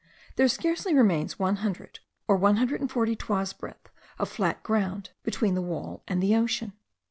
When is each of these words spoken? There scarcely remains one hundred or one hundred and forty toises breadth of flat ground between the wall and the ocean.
There 0.35 0.47
scarcely 0.47 0.95
remains 0.95 1.37
one 1.37 1.57
hundred 1.57 1.99
or 2.27 2.35
one 2.35 2.55
hundred 2.55 2.81
and 2.81 2.89
forty 2.89 3.15
toises 3.15 3.53
breadth 3.53 3.91
of 4.17 4.29
flat 4.29 4.63
ground 4.63 5.11
between 5.21 5.53
the 5.53 5.61
wall 5.61 6.01
and 6.07 6.23
the 6.23 6.35
ocean. 6.35 6.73